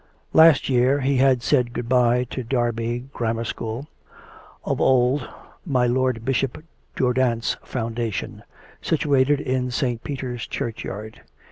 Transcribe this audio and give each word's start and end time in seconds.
Last 0.33 0.67
year 0.67 1.01
he 1.01 1.17
had 1.17 1.43
said 1.43 1.73
good 1.73 1.87
bye 1.87 2.23
to 2.31 2.43
Derby 2.43 3.07
Gramma' 3.13 3.45
School— 3.45 3.87
of 4.65 4.81
old 4.81 5.29
my 5.63 5.85
lord 5.85 6.25
Bishop 6.25 6.63
Durdant's 6.95 7.55
foundation 7.63 8.41
situated 8.81 9.39
in 9.39 9.69
St. 9.69 10.03
Peter's 10.03 10.47
churchyard. 10.47 11.21